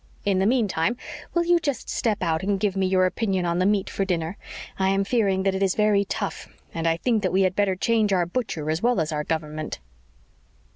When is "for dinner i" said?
3.87-4.89